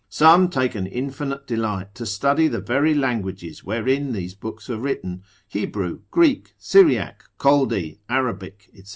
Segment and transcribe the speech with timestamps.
[0.09, 5.21] Some take an infinite delight to study the very languages wherein these books are written,
[5.47, 8.83] Hebrew, Greek, Syriac, Chaldee, Arabic, &c.